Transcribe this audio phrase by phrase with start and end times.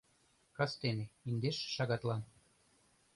[0.57, 2.21] —Кастене, индеш шагатлан.